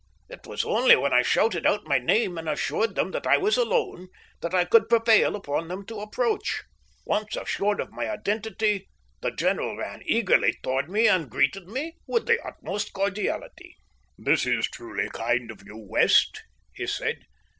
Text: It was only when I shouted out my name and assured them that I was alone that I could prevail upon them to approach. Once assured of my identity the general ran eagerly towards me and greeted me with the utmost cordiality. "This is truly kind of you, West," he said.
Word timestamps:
It 0.29 0.47
was 0.47 0.65
only 0.65 0.95
when 0.95 1.13
I 1.13 1.21
shouted 1.21 1.67
out 1.67 1.85
my 1.85 1.99
name 1.99 2.39
and 2.39 2.49
assured 2.49 2.95
them 2.95 3.11
that 3.11 3.27
I 3.27 3.37
was 3.37 3.55
alone 3.55 4.07
that 4.41 4.51
I 4.51 4.65
could 4.65 4.89
prevail 4.89 5.35
upon 5.35 5.67
them 5.67 5.85
to 5.85 5.99
approach. 6.01 6.63
Once 7.05 7.35
assured 7.35 7.79
of 7.79 7.91
my 7.91 8.09
identity 8.09 8.89
the 9.21 9.29
general 9.29 9.77
ran 9.77 10.01
eagerly 10.03 10.57
towards 10.63 10.87
me 10.87 11.07
and 11.07 11.29
greeted 11.29 11.67
me 11.67 11.97
with 12.07 12.25
the 12.25 12.41
utmost 12.43 12.93
cordiality. 12.93 13.77
"This 14.17 14.47
is 14.47 14.67
truly 14.67 15.07
kind 15.11 15.51
of 15.51 15.61
you, 15.67 15.77
West," 15.77 16.45
he 16.73 16.87
said. 16.87 17.19